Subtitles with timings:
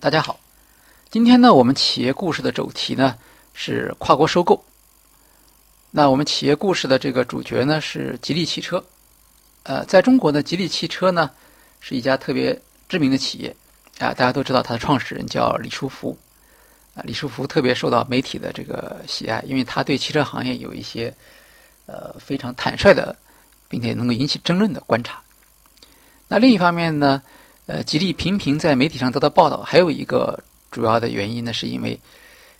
[0.00, 0.40] 大家好，
[1.10, 3.18] 今天呢，我们企业故事的主题呢
[3.52, 4.64] 是跨国收购。
[5.90, 8.82] 那我们企业故事的这个主角呢是吉利汽车。
[9.64, 11.30] 呃，在中国呢，吉利汽车呢
[11.80, 12.58] 是一家特别
[12.88, 13.54] 知名的企业
[13.98, 16.16] 啊，大家都知道它的创始人叫李书福
[16.94, 17.04] 啊。
[17.04, 21.14] 李书福特别受到媒体的这个喜爱，因为他对汽车行业有一些
[21.84, 23.14] 呃非常坦率的，
[23.68, 25.20] 并且能够引起争论的观察。
[26.26, 27.22] 那另一方面呢？
[27.70, 30.36] 呃，吉利频频在媒体上得到报道，还有一个
[30.72, 31.96] 主要的原因呢，是因为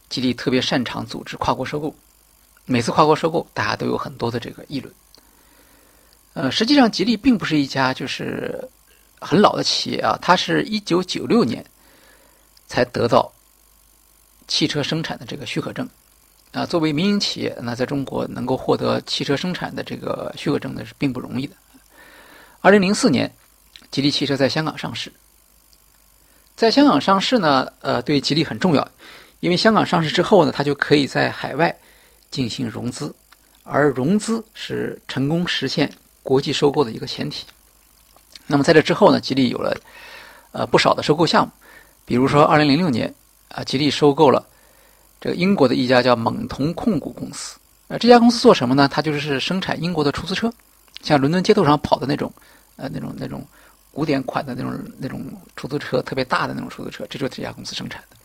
[0.09, 1.93] 吉利特别擅长组织跨国收购。
[2.65, 4.95] 每次跨国收购，大家都有很多的这个议论。
[6.35, 8.69] 呃，实际上，吉利并不是一家就是
[9.21, 11.65] 很老的企业啊，它是一九九六年
[12.69, 13.33] 才得到
[14.47, 15.89] 汽车生产的这个许可证。
[16.53, 21.57] 啊，作为民营企业，那在中国能够获得汽车生产的这个许可证呢，是并不容易的。
[22.61, 23.29] 二零零四年。
[23.91, 25.13] 吉利汽车在香港上市，
[26.55, 28.89] 在香港上市呢，呃，对吉利很重要，
[29.41, 31.77] 因为香港上市之后呢，它就可以在海外
[32.31, 33.13] 进行融资，
[33.65, 37.45] 而融资是成功实现国际收购的一个前提。
[38.47, 39.77] 那么在这之后呢，吉利有了
[40.53, 41.53] 呃不少的收购项目，
[42.05, 43.13] 比如说二零零六年
[43.49, 44.47] 啊，吉利收购了
[45.21, 48.87] 这个英国的一家叫猛童控股公司，呃，这家公司做什么呢？
[48.87, 50.53] 它就是生产英国的出租车，
[51.03, 52.33] 像伦敦街头上跑的那种，
[52.77, 53.45] 呃，那种那种。
[53.93, 55.25] 古典款的那种那种
[55.57, 58.17] 出租车，特别大的那种出租车，这就是这家公司生产的。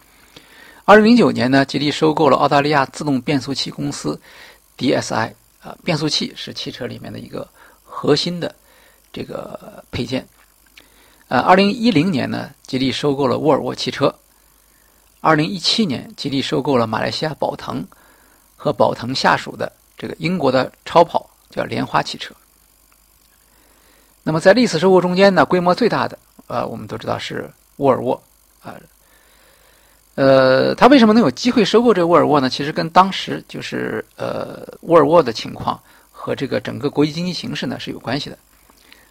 [0.85, 4.19] 二零零九年呢，吉利收购了澳大利亚自动变速器公司
[4.77, 7.47] DSI 啊，变速器是汽车里面的一个
[7.83, 8.53] 核心的
[9.11, 10.27] 这个配件。
[11.27, 14.13] 呃，二零一零年呢，吉利收购了沃尔沃汽车。
[15.22, 17.83] 二零一七年，吉利收购了马来西亚宝腾
[18.55, 22.35] 和宝腾下属的这个英国的超跑叫莲花汽车。
[24.27, 28.19] 那么在历次收购中间呢，规模最大的，呃，我们都知道是沃尔沃，
[28.63, 28.73] 啊，
[30.16, 32.50] 呃，他为什么能有机会收购这沃尔沃呢？
[32.50, 35.79] 其实跟当时就是呃沃尔沃的情况
[36.11, 38.38] 和这个整个国际经济形势呢是有关系的。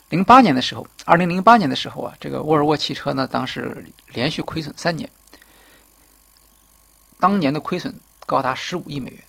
[0.09, 5.09] 零八年的时候，二零零八年的时候啊，这个沃尔沃汽车呢，当时连续亏损三年，
[7.21, 7.95] 当年的亏损
[8.27, 9.21] 高达十五亿美元。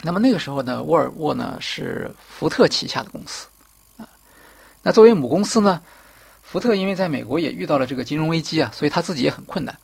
[0.00, 3.46] 那么那个时候呢，沃尔沃呢是福特旗下的公司。
[4.86, 5.82] 那作为母公司呢，
[6.44, 9.76] 福特因为在美国也遇到了这个金融危机啊，所以他自己也很困难，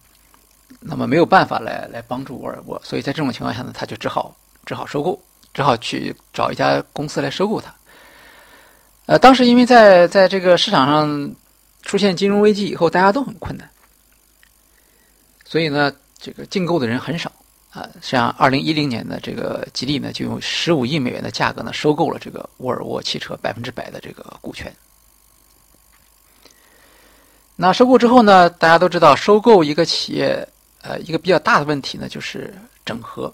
[0.79, 4.33] 那么没有办法来来帮助沃尔沃，所以在这种情况下呢，他就只好
[4.65, 5.21] 只好收购，
[5.53, 7.75] 只好去找一家公司来收购它。
[9.07, 11.35] 呃，当时因为在在这个市场上
[11.83, 13.69] 出现金融危机以后，大家都很困难，
[15.45, 17.33] 所以呢，这个竞购的人很少
[17.73, 17.89] 啊。
[18.01, 24.73] 像二零一零年的这个吉利呢，就用十五亿美元的价格呢，收购了这个沃尔沃汽车百分之百的这个股权。
[27.55, 28.49] 那收购之后呢？
[28.51, 30.47] 大家都知道，收购一个企业，
[30.81, 32.53] 呃，一个比较大的问题呢，就是
[32.85, 33.33] 整合。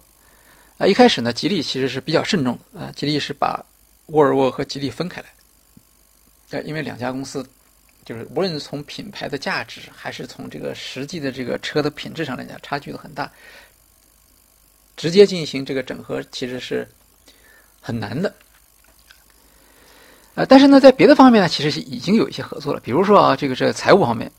[0.76, 3.64] 啊，一开始呢，吉利其实是比较慎重的，啊，吉利是把
[4.06, 5.28] 沃尔沃和吉利分开来。
[6.50, 7.48] 呃，因为两家公司，
[8.04, 13.30] 就是无论从品牌的价值，还是从这个实际的这个车的品质上来讲，差距都很大。
[14.96, 16.86] 直接进行这个整合，其实是
[17.80, 18.34] 很难的。
[20.38, 22.78] 呃，但是呢，在别的方面呢，其实已经有一些合作了。
[22.78, 24.30] 比如说啊，这个是财务方面，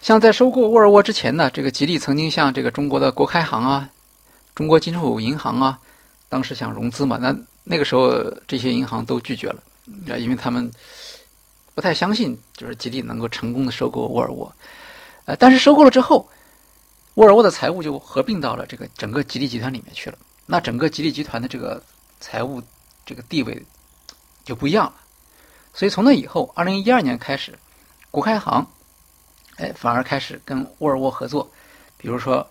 [0.00, 3.86] 像在收购沃尔沃之前呢，这个吉利曾经向这个中国的国开行啊、
[4.54, 5.78] 中国进出口银行啊，
[6.30, 9.62] 当时想融资嘛，那那个时候这些银行都拒绝了，
[10.08, 10.70] 啊，因为他们
[11.74, 14.50] 不太相信，就是吉利能够成功的收购沃尔沃。
[15.26, 16.26] 呃，但是收购了之后，
[17.16, 21.82] 沃尔沃的财务就合并到了这个整个吉利集团里面去了，那整个吉利集团的这个
[22.18, 22.62] 财务
[23.04, 23.62] 这个地位
[24.42, 24.94] 就不一样了。
[25.74, 27.58] 所以从那以后，二零一二年开始，
[28.10, 28.66] 国开行，
[29.56, 31.50] 哎，反而开始跟沃尔沃合作，
[31.96, 32.46] 比如说，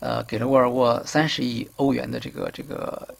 [0.00, 3.14] 呃，给了沃尔沃三十亿欧元的这个这个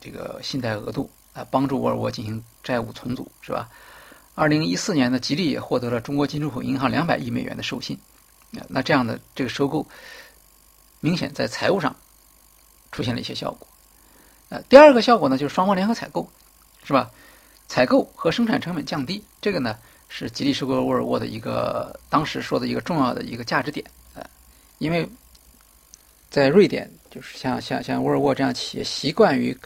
[0.00, 3.68] 这个信贷额度，啊，帮助沃尔沃进行债务重组，是吧？
[4.34, 7.96] 二零一四年呢，吉利也获得了中国进出口银行两百亿美元的授信，
[8.58, 9.86] 啊，那这样的这个收购，
[11.00, 11.94] 明显在财务上
[12.90, 13.68] 出现了一些效果，
[14.48, 16.28] 呃，第二个效果呢，就是双方联合采购，
[16.82, 17.10] 是吧？
[17.72, 23.82] 采购和生产成本降低，这个呢是吉利收购沃尔沃的一个当时说的一个重要的一个价值点
[24.12, 24.22] 呃，
[24.76, 25.08] 因为
[26.28, 29.56] 在瑞典，就是像像像沃尔沃这样企业习惯于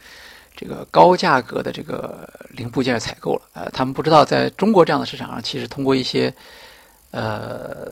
[0.55, 6.33] 这个高价格的这个零部件采购了，呃，他们不知道在中国这样的市场上，其实通过一些
[7.11, 7.89] 呃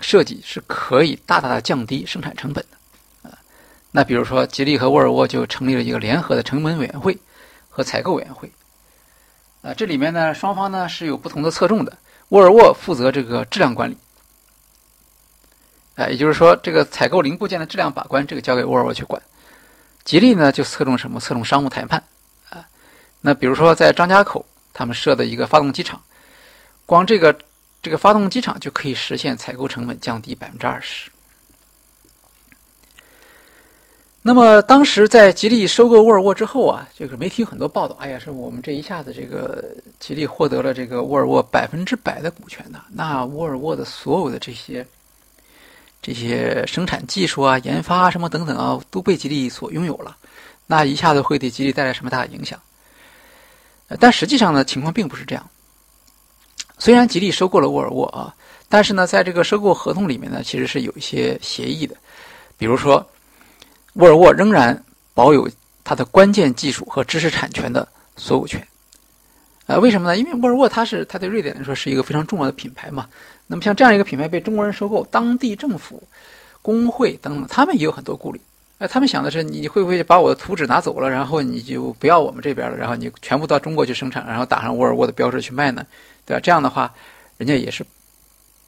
[0.00, 3.38] 设计是可以大大的降低生产成本的，啊，
[3.92, 7.16] 那比如说吉利和沃尔沃就成立了一个联合的成本委员会
[7.68, 8.50] 和采购委员会。
[9.62, 11.96] 啊，这里面呢，双方呢是有不同的侧重的。
[12.30, 13.96] 沃尔沃负责这个质量管理，
[15.94, 19.22] 哎，也就是说，这个采购零部件的质量把关，这个交给沃尔沃去管。
[20.02, 21.20] 吉利呢，就侧重什么？
[21.20, 22.02] 侧重商务谈判
[22.50, 22.66] 啊。
[23.20, 26.02] 那比如说，在张家口，他们设的一个发动机厂，
[26.86, 27.38] 光这个
[27.80, 31.11] 这个发动机厂就可以实现采购成本降低百分之二十。
[34.24, 39.64] 那么当时在吉利收购沃尔沃之后啊，这个媒体有很多报道，哎呀，是我们这一下子这个
[39.98, 44.86] 吉利获得了这个沃尔沃百分之百的股权的，那沃尔沃的所有的这些
[46.00, 50.16] 这些生产技术啊、研发什么等等啊，都被吉利所拥有了，
[50.68, 52.56] 那一下子会对吉利带来什么大的影响？
[53.98, 55.44] 但实际上呢，情况并不是这样。
[56.78, 58.32] 虽然吉利收购了沃尔沃啊，
[58.68, 61.96] 但是呢，在这个收购合同里面呢，其实是有一些协议的，
[62.56, 63.04] 比如说。
[63.94, 64.84] 沃尔沃仍然
[65.14, 65.48] 保有
[65.84, 67.86] 它的关键技术和知识产权的
[68.16, 68.66] 所有权，
[69.66, 70.16] 呃，为什么呢？
[70.16, 73.06] 因为沃尔沃它是它对瑞典来说是一个非常重要的品牌嘛。
[73.46, 76.02] 那么像这样一个品牌被中国人收购，当地政府、
[76.62, 78.40] 工会等等，他们也有很多顾虑。
[78.78, 85.84] 呃，他们想的是，你会不会把我的图纸拿走了，然后你就不要我们这边了，然后你全部到中国去生产，然后打上沃尔沃的标志去卖呢？
[86.24, 86.40] 对吧？
[86.40, 86.92] 这样的话，
[87.36, 87.84] 人家也是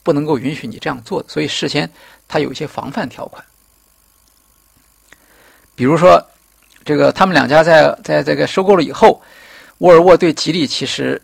[0.03, 1.29] 不能够允许你这样做的。
[1.29, 1.91] 所以事先
[2.29, 3.43] 它有一些防范条款。
[5.75, 6.25] 比如说，
[6.85, 9.21] 这个他们两家在在这个收购了以后，
[9.79, 11.21] 沃尔沃对吉利其实，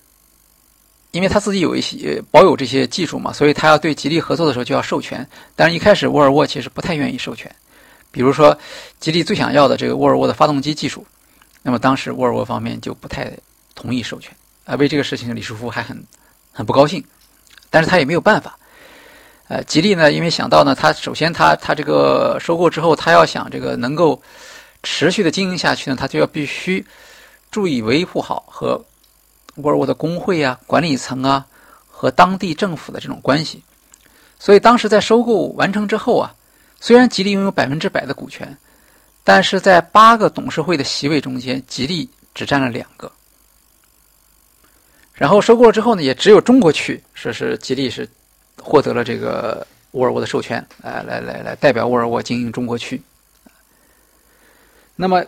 [1.13, 5.27] 因为他自己有一些保有这些技术嘛，所以他要对吉利合作的时候就要授权。
[5.55, 7.51] 但是一开始沃尔沃其实不太愿意授权。
[8.11, 8.59] 比如说，
[8.99, 11.07] 吉利最想要的这个沃尔沃的发动机技术，
[11.63, 13.31] 那么当时沃尔沃方面就不太
[13.75, 14.35] 同意授权。
[14.65, 16.05] 啊，为这个事情李书福还很
[16.53, 17.05] 很不高兴，
[17.71, 18.59] 但是他也没有办法。
[19.51, 24.23] 呃，吉利呢，因为想到呢，他首先他他这个收购之后，他要想这个能够
[24.85, 26.87] 持续的经营下去呢，他就要必须
[27.51, 28.81] 注意维护好和
[29.57, 31.45] 沃尔沃的工会啊、管理层啊
[31.89, 33.61] 和当地政府的这种关系。
[34.39, 36.33] 所以当时在收购完成之后啊，
[36.79, 38.57] 虽然吉利拥有百分之百的股权，
[39.25, 43.11] 但是在八个董事会的席位中间，吉利只占了两个。
[45.13, 48.09] 然后收购了之后呢，也只有中国区说是吉利是。
[48.63, 53.01] 获得了这个沃尔沃的授权，哎，来来来，代表沃尔沃经营中国区。
[54.95, 55.25] 那么，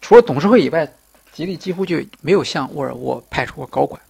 [0.00, 0.86] 除了董事会以外，
[1.32, 4.00] 吉利几乎就没有向沃尔沃派出过高管。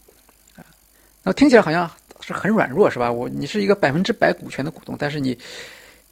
[1.22, 1.88] 那听起来好像
[2.22, 3.12] 是很软弱，是吧？
[3.12, 5.38] 我你是一个百分之百股权的股东，但是你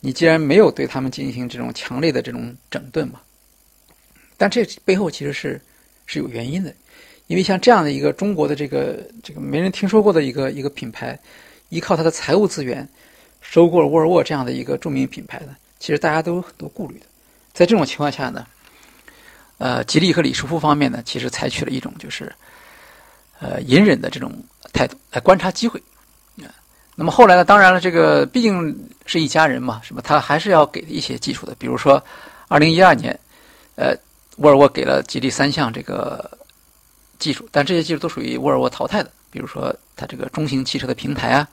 [0.01, 3.21] 你既然没有对他们进行这种强烈的这种整顿嘛，
[4.37, 5.59] 但这背后其实是
[6.05, 6.73] 是有原因的，
[7.27, 11.19] 因为像这样的一个中国的这个这个没人听说过的一个一个品牌。
[11.69, 12.89] 依靠它的财务资源，
[13.41, 17.07] 收购沃尔沃这样的一个著名品牌呢，其实大家都有很多顾虑的。
[17.53, 18.47] 在这种情况下呢，
[19.59, 22.33] 呃，吉利和李书福方面呢，其实采取了一种就是，
[23.41, 24.33] 呃，隐忍的这种
[24.73, 25.83] 态度来观察机会。
[27.01, 28.77] 那么后来呢，当然了，这个毕竟
[29.07, 30.03] 是一家人嘛，是吧？
[30.05, 32.05] 他还是要给一些技术的，比如说，
[32.49, 33.17] 二零一二年，
[33.77, 33.95] 呃，
[34.39, 36.29] 沃尔沃给了吉利三项这个
[37.21, 39.13] 技术，但这些技术都属于沃尔沃淘汰的。
[39.39, 41.49] 比如说，它这个中型汽车的平台啊，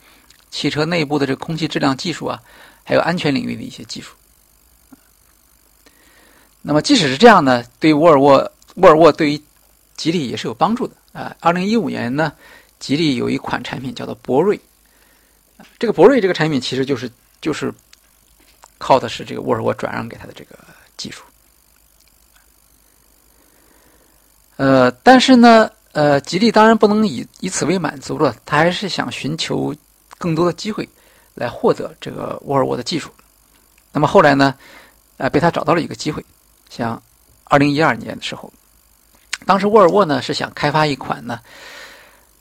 [0.50, 2.42] 汽车内部的这个空气质量技术啊，
[2.84, 4.16] 还有安全领域的一些技术。
[6.64, 9.40] 那么，即使是这样呢，对沃尔沃，沃尔沃对于
[9.96, 11.38] 吉利也是有帮助的啊。
[11.40, 12.34] 二零一五年呢，
[12.80, 14.60] 吉利有一款产品叫做博瑞，
[15.78, 17.08] 这个博瑞这个产品其实就是
[17.40, 17.72] 就是
[18.80, 20.58] 靠的是这个沃尔沃转让给他的这个
[20.98, 21.24] 技术。
[24.56, 25.70] 呃，但是呢。
[25.96, 29.74] 呃，吉利当然不能以以此为满足了，他还是想寻求
[30.18, 30.88] 更多的机会
[31.36, 33.10] 来获得这个沃尔沃的技术。
[33.94, 34.54] 那么后来呢，
[35.16, 36.22] 呃，被他找到了一个机会，
[36.70, 37.02] 像
[37.46, 38.52] 二零一二年的时候，
[39.46, 41.40] 当时沃尔沃呢是想开发一款呢，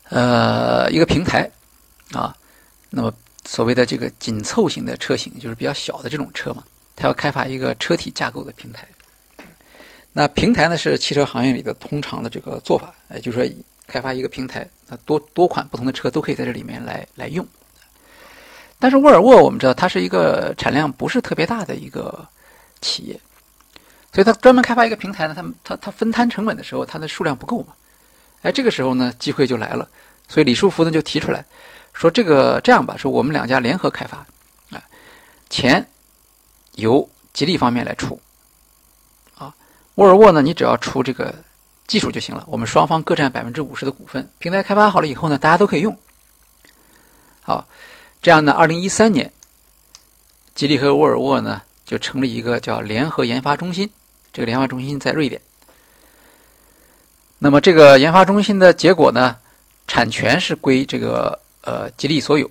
[0.08, 1.48] 呃，一个平台
[2.12, 2.34] 啊，
[2.90, 6.64] 那么所谓的这个紧凑型的车型，就是比较小的这种车嘛，
[6.96, 8.84] 他要开发一个车体架构的平台。
[10.16, 13.56] 那平台呢是汽车行业里的通常的这个做法，呃，就是说
[13.88, 17.44] 开发一个平台，那多多款不同的车都可以在这里面来来用。
[18.78, 22.24] 但是沃尔沃我们知道它是一个产量不是特别大的一个
[22.80, 23.20] 企业，
[24.12, 27.74] 所以它专门开发一个平台呢，它它它分摊成本的时候，它的数量不够嘛。
[28.42, 29.88] 哎，这个时候呢，机会就来了，
[30.28, 31.44] 所以李书福呢就提出来，
[31.92, 34.18] 说这个这样吧，说我们两家联合开发，
[34.70, 34.80] 啊，
[35.50, 35.84] 钱
[36.76, 38.20] 由吉利方面来出。
[39.96, 41.34] 沃尔沃呢，你只要出这个
[41.86, 44.28] 技术就行了，我们双方各占百分之五十的股份。
[44.38, 45.96] 平台开发好了以后呢，大家都可以用。
[47.40, 47.66] 好，
[48.20, 49.30] 这样呢，二零一三年，
[50.54, 53.88] 吉利和沃尔沃呢就成立一个叫联合研发中心。
[54.32, 55.40] 这个研发中心在瑞典。
[57.38, 59.36] 那么这个研发中心的结果呢，
[59.86, 62.50] 产权是归这个呃吉利所有，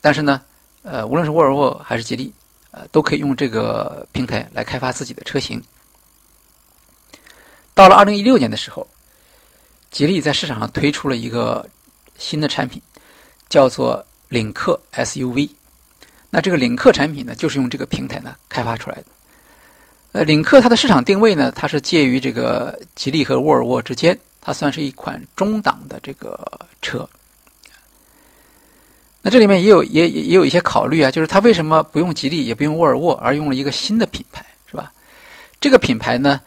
[0.00, 0.40] 但是呢，
[0.82, 2.32] 呃，无论是沃尔沃还是吉利，
[2.70, 5.60] 呃，都可以用这个平台来开发自己的车型。
[7.80, 8.86] 到了二零一六年的时候，
[9.90, 11.66] 吉利在市场上推出了一个
[12.18, 12.82] 新的产品，
[13.48, 15.48] 叫做领克 SUV。
[16.28, 19.06] 那这个领克产品呢，就是用这个平台呢开发出来的。
[20.12, 26.38] 呃，领克它的市场定位呢，它是介于这个吉利和沃尔沃之间，它算是一款中档的这个
[26.82, 27.08] 车。
[29.22, 34.92] 那这里面也有也也有一些考虑啊，就是它为什么不用吉利，也不用沃尔沃，而用了一个新的品牌，是吧？
[35.58, 36.42] 这个品牌呢，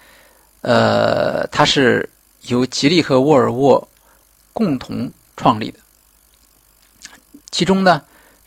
[0.63, 2.09] 呃，它是
[2.47, 3.87] 由吉利和沃尔沃
[4.51, 5.79] 共同创立的，
[7.51, 8.01] 其中呢。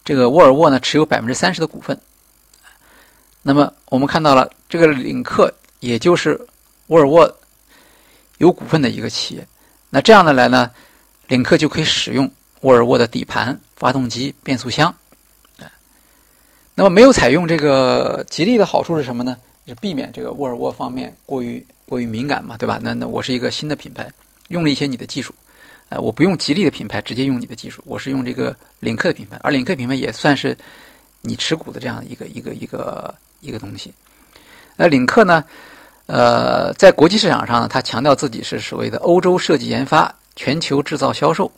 [0.05, 2.01] 这个沃尔沃呢持有百分之三十的股份，
[3.43, 6.41] 那么我们看到了这个领克，也就是
[6.87, 7.39] 沃尔沃
[8.39, 9.45] 有股份的一个企业。
[9.91, 10.71] 那这样的来呢，
[11.27, 12.31] 领克就可以使用
[12.61, 14.95] 沃尔沃的底盘、发动机、变速箱。
[16.77, 19.37] 那么没有采用这个吉利的好处是什么呢？
[19.67, 22.79] 就避免这个沃尔沃方面过于过于敏感嘛，对吧？
[22.81, 24.09] 那那我是一个新的品牌，
[24.49, 25.35] 用了一些你的技术。
[25.89, 30.57] 呃，我不用吉利的品牌，直接用你的技术，我是用这个领克的品牌，而领克品牌也算是
[31.21, 33.93] 你持股的这样一个一个一个一个东西。
[34.77, 35.45] 那领克呢，
[36.07, 41.51] 呃，在国际市场上呢，它强调自己是所谓的欧洲设计研发、全球制造销售。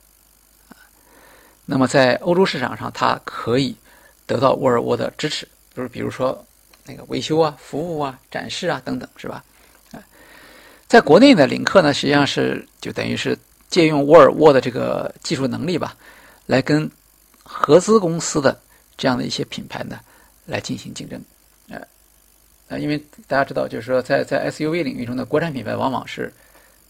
[1.65, 3.75] 那么在欧洲市场上，它可以
[4.27, 6.45] 得到沃尔沃的支持，就是比如说
[6.89, 9.45] 那个维修啊、服务啊、展示啊等等，是吧？
[9.93, 10.03] 啊
[10.89, 13.39] 在国内呢，领克呢实际上是就等于是。
[13.71, 15.95] 借用沃尔沃的这个技术能力吧，
[16.47, 16.91] 来跟
[17.43, 18.59] 合资公司的
[18.97, 20.01] 这样的一些品牌呢
[20.47, 21.23] 来进行竞争，
[21.69, 21.79] 呃，
[22.69, 26.33] 呃，因为大家知道，就是说在在 SUV 领域中的国产品牌往往是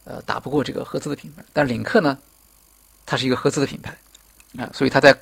[0.04, 2.16] 呃打不过这个合资的品牌，但领克呢，
[3.04, 3.92] 它是一个合资的品牌
[4.56, 5.12] 啊，所以它在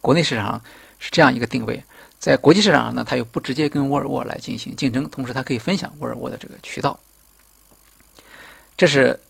[0.00, 0.62] 国内市场上
[0.98, 1.84] 是这样一个定位，
[2.24, 6.98] 在国际市场上呢，它又不直接跟沃尔沃来进行竞争，同时它可以分享沃尔沃的这个渠道，
[8.78, 9.20] 这是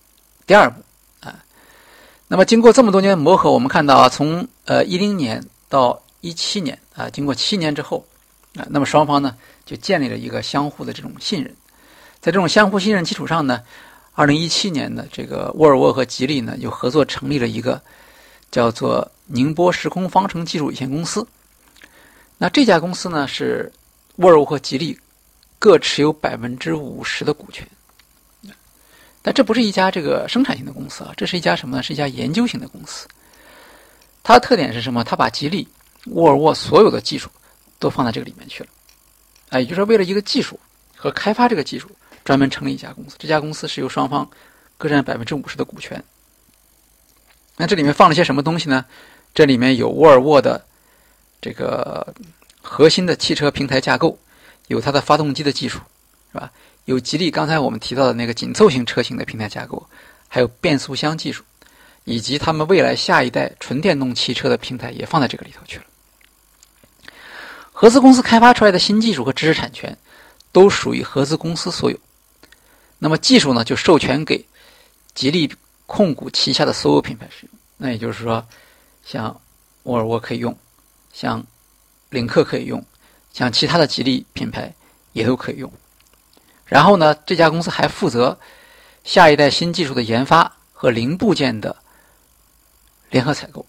[0.47, 0.81] 第二步
[1.19, 1.45] 啊。
[2.29, 8.07] 那么，经过这么多年的磨合，我们看到啊，从呃一零年到一七年啊，经过七年之后
[8.55, 9.37] 啊，那么双方呢
[9.67, 11.53] 就建立了一个相互的这种信任。
[12.21, 13.61] 在这种相互信任基础上呢，
[14.13, 17.83] 二零一七年呢，这个沃尔沃和吉利呢又合作成立了一个
[18.53, 21.27] 叫做宁波时空方程技术有限公司。
[22.39, 23.73] 那这家公司呢是
[24.17, 24.99] 沃尔沃和吉利
[25.59, 27.67] 各持有百分之五十的股权。
[29.23, 31.83] 但这不是一家这个生产型的公司啊，这是一家什么呢？
[31.83, 33.09] 是一家研究型的公司。
[34.23, 35.03] 它的特点是什么？
[35.03, 35.67] 它把吉利、
[36.09, 37.31] 沃尔沃所有的技术
[37.79, 38.69] 都放在这个里面去了。
[39.49, 40.61] 啊，也就是说，为了一个技术
[40.95, 41.91] 和开发这个技术，
[42.23, 43.17] 专门成立一家公司。
[43.19, 44.29] 这家公司是由双方
[44.77, 46.05] 各占百分之五十的股权。
[47.57, 48.85] 那这里面放了些什么东西呢？
[49.33, 50.63] 这里面有沃尔沃的
[51.45, 52.15] 这个
[52.63, 54.19] 核心的汽车平台架构，
[54.69, 55.79] 有它的发动机的技术，
[56.33, 56.51] 是吧？
[56.87, 59.87] 有吉利刚才我们提到的那个紧凑型车型的平台架构，
[60.27, 61.45] 还有变速箱技术，
[62.05, 65.85] 以及他们未来下一代纯电动汽车的平台也放在这个里头去了。
[67.75, 69.95] 合资公司开发出来的新技术和知识产权
[70.51, 71.99] 都属于合资公司所有，
[72.99, 74.43] 那么技术呢就授权给
[75.13, 75.53] 吉利
[75.85, 77.51] 控股旗下的所有品牌使用。
[77.77, 78.43] 那也就是说，
[79.05, 79.39] 像
[79.83, 80.57] 沃尔沃可以用，
[81.15, 81.43] 像
[82.11, 82.85] 领克可以用，
[83.33, 84.71] 像其他的吉利品牌
[85.13, 85.73] 也都可以用。
[86.67, 88.37] 然后呢，这家公司还负责
[89.05, 91.75] 下一代新技术的研发和零部件的
[93.11, 93.65] 联合采购。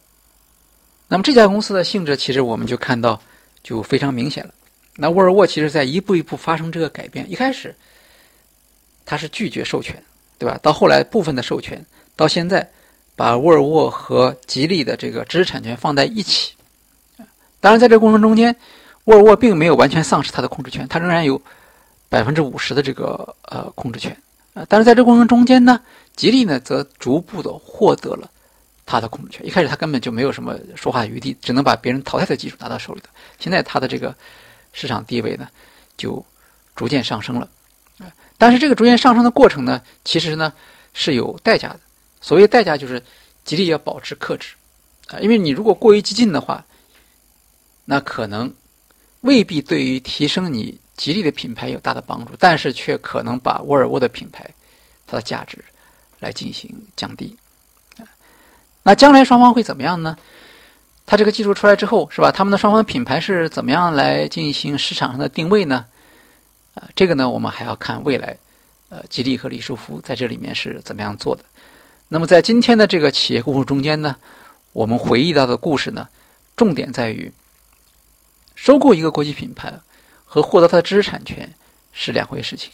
[1.08, 3.22] 那么这家公司的性质，其实我们就看到
[3.62, 4.52] 就非常明显了。
[4.96, 7.30] 那沃尔沃其实在一步一步发生这个改变。
[7.30, 7.76] 一开始，
[9.06, 10.04] 他是拒绝授权，
[10.40, 10.58] 对吧？
[10.64, 11.86] 到后来部分的授权，
[12.16, 12.68] 到现在
[13.16, 16.55] 把沃尔沃和吉利的这个知识产权放在一起。
[17.66, 18.56] 当然，在这个过程中间，
[19.06, 21.42] 沃尔沃并没有完全丧失它的控制权，它仍然有。
[22.08, 24.16] 百分之五十的这个呃控制权
[24.54, 25.82] 啊，但是在这过程中间呢，
[26.16, 28.30] 吉利呢则逐步的获得了
[28.86, 29.46] 它的控制权。
[29.46, 33.10] 一开始它根本就没有什么说话余地，只能把别人淘汰的技术拿到手里头。
[33.40, 34.16] 现在它的这个
[34.72, 35.48] 市场地位呢
[35.98, 36.24] 就
[36.76, 37.50] 逐渐上升了
[37.98, 38.06] 啊，
[38.38, 40.54] 但是这个逐渐上升的过程呢，其实呢
[40.94, 41.80] 是有代价的。
[42.22, 43.02] 所谓代价就是
[43.44, 44.54] 吉利要保持克制
[45.08, 46.64] 啊，因为你如果过于激进的话，
[47.86, 48.54] 那可能
[49.22, 50.78] 未必对于提升你。
[50.98, 54.50] 吉利的品牌有大的帮助，但是却可能把沃尔沃的品牌
[55.06, 55.62] 它的价值
[56.22, 57.36] 来进行降低。
[58.82, 60.18] 那将来双方会怎么样呢？
[61.06, 62.32] 它这个技术出来之后，是吧？
[62.32, 65.86] 他们的双方品牌是怎么样来进行市场上的定位呢？
[66.76, 68.38] 啊，这个呢，我们还要看未来，
[68.88, 71.44] 呃，吉利和李书福在这里面是怎么样做的。
[72.08, 74.16] 那么在今天的这个企业故事中间呢，
[74.72, 76.08] 我们回忆到的故事呢，
[76.56, 77.30] 重点在于
[78.56, 79.74] 收购一个国际品牌。
[80.28, 81.50] 和获得它的知识产权
[81.94, 82.70] 是两回事情。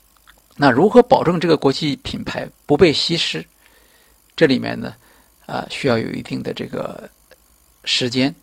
[0.55, 3.45] 那如何保证这个国际品牌不被稀释？
[4.35, 4.95] 这里面呢，
[5.45, 7.07] 啊，需要有一定的这个
[7.83, 8.33] 时间，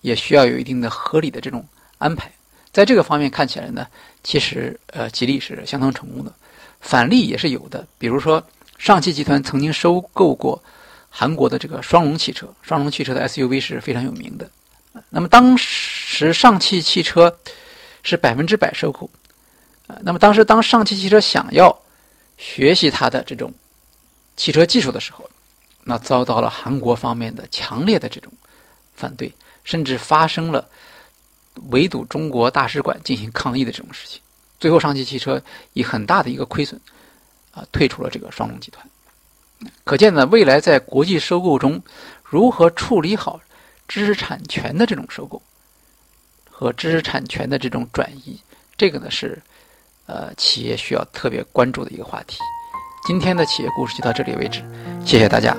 [0.00, 1.64] 也需要有一定的合理的这种
[1.98, 2.28] 安排。
[2.72, 3.86] 在这个方面看起来呢，
[4.24, 6.32] 其实呃，吉利是相当成功的。
[6.80, 8.44] 反例也是有的，比如说
[8.76, 10.60] 上汽集团曾经收购过
[11.08, 14.50] 韩国的这个双龙汽车，双龙汽车的 SUV 是非常有名的。
[15.10, 17.38] 那么当时上汽汽车
[18.02, 19.10] 是百分之百收购。
[19.86, 21.78] 啊，那么当时当上汽汽车想要
[22.38, 23.52] 学习它的这种
[24.36, 25.28] 汽车技术的时候，
[25.82, 28.32] 那遭到了韩国方面的强烈的这种
[28.94, 29.30] 反对，
[29.62, 30.66] 甚至发生了
[31.68, 34.22] 围堵中国大使馆进行抗议的这种事情。
[34.58, 35.42] 最后，上汽汽车
[35.74, 36.80] 以很大的一个亏损
[37.52, 38.88] 啊退出了这个双龙集团。
[39.84, 41.82] 可见呢，未来在国际收购中
[42.22, 43.38] 如何处理好
[43.88, 45.40] 知识产权的这种收购
[46.50, 48.38] 和知识产权的这种转移，
[48.76, 49.42] 这个呢是。
[50.06, 52.36] 呃，企业需要特别关注的一个话题。
[53.06, 54.62] 今天的企业故事就到这里为止，
[55.02, 55.56] 谢谢大家。